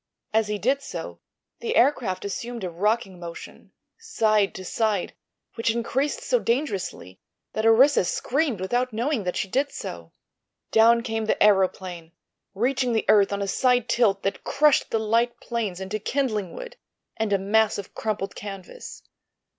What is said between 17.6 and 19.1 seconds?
of crumpled canvas.